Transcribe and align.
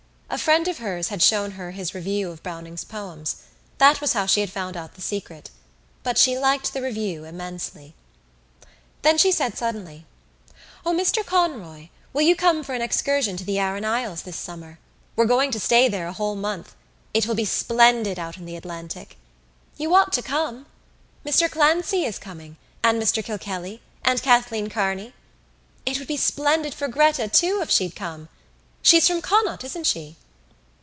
A 0.33 0.37
friend 0.37 0.65
of 0.69 0.77
hers 0.77 1.09
had 1.09 1.21
shown 1.21 1.51
her 1.51 1.71
his 1.71 1.93
review 1.93 2.31
of 2.31 2.41
Browning's 2.41 2.85
poems. 2.85 3.35
That 3.79 3.99
was 3.99 4.13
how 4.13 4.25
she 4.27 4.39
had 4.39 4.49
found 4.49 4.77
out 4.77 4.93
the 4.95 5.01
secret: 5.01 5.49
but 6.03 6.17
she 6.17 6.37
liked 6.39 6.71
the 6.71 6.81
review 6.81 7.25
immensely. 7.25 7.95
Then 9.01 9.17
she 9.17 9.29
said 9.33 9.57
suddenly: 9.57 10.05
"O, 10.85 10.93
Mr 10.93 11.25
Conroy, 11.25 11.89
will 12.13 12.21
you 12.21 12.37
come 12.37 12.63
for 12.63 12.73
an 12.73 12.81
excursion 12.81 13.35
to 13.35 13.43
the 13.43 13.59
Aran 13.59 13.83
Isles 13.83 14.21
this 14.21 14.37
summer? 14.37 14.79
We're 15.17 15.25
going 15.25 15.51
to 15.51 15.59
stay 15.59 15.89
there 15.89 16.07
a 16.07 16.13
whole 16.13 16.37
month. 16.37 16.75
It 17.13 17.25
will 17.27 17.35
be 17.35 17.43
splendid 17.43 18.17
out 18.17 18.37
in 18.37 18.45
the 18.45 18.55
Atlantic. 18.55 19.17
You 19.75 19.93
ought 19.93 20.13
to 20.13 20.21
come. 20.21 20.65
Mr 21.25 21.51
Clancy 21.51 22.05
is 22.05 22.17
coming, 22.17 22.55
and 22.81 23.01
Mr 23.03 23.21
Kilkelly 23.21 23.81
and 24.05 24.21
Kathleen 24.23 24.69
Kearney. 24.69 25.13
It 25.85 25.99
would 25.99 26.07
be 26.07 26.15
splendid 26.15 26.73
for 26.73 26.87
Gretta 26.87 27.27
too 27.27 27.59
if 27.61 27.69
she'd 27.69 27.97
come. 27.97 28.29
She's 28.81 29.07
from 29.07 29.21
Connacht, 29.21 29.63
isn't 29.65 29.85
she?" 29.85 30.15